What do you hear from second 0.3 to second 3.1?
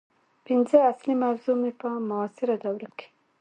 پنځمه اصلي موضوع مې په معاصره دوره کې